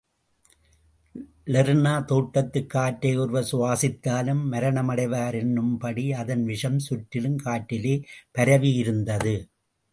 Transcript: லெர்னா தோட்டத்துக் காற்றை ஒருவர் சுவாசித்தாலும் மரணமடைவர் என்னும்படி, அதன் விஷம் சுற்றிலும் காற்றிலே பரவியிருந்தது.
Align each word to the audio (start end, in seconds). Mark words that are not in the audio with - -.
லெர்னா 1.45 2.05
தோட்டத்துக் 2.05 2.69
காற்றை 2.69 3.17
ஒருவர் 3.17 3.47
சுவாசித்தாலும் 3.51 4.41
மரணமடைவர் 4.51 5.33
என்னும்படி, 5.33 6.11
அதன் 6.13 6.45
விஷம் 6.45 6.79
சுற்றிலும் 6.79 7.37
காற்றிலே 7.37 7.95
பரவியிருந்தது. 8.37 9.35